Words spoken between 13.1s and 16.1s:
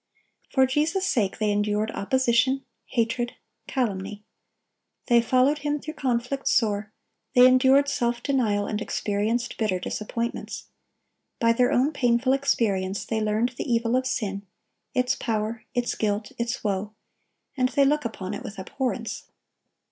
learned the evil of sin, its power, its